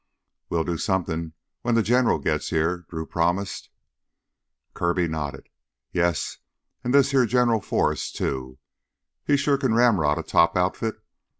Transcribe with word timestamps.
"We'll 0.49 0.63
do 0.63 0.79
something 0.79 1.33
when 1.61 1.75
the 1.75 1.83
General 1.83 2.17
gets 2.17 2.49
here," 2.49 2.87
Drew 2.89 3.05
promised. 3.05 3.69
Kirby 4.73 5.07
nodded. 5.07 5.47
"Yes, 5.91 6.39
an' 6.83 6.89
this 6.89 7.11
heah 7.11 7.27
General 7.27 7.61
Forrest, 7.61 8.15
too. 8.15 8.57
He 9.23 9.37
sure 9.37 9.59
can 9.59 9.75
ramrod 9.75 10.17
a 10.17 10.23
top 10.23 10.57
outfit. 10.57 11.03